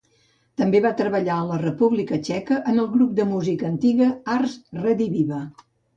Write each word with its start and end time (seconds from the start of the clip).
També 0.59 0.79
va 0.85 0.91
treballar 1.01 1.35
a 1.41 1.45
la 1.49 1.59
República 1.63 2.19
Txeca 2.29 2.57
en 2.73 2.83
el 2.85 2.89
grup 2.95 3.11
de 3.21 3.27
música 3.35 3.69
antiga 3.73 4.09
Ars 4.37 4.57
Rediviva. 4.81 5.45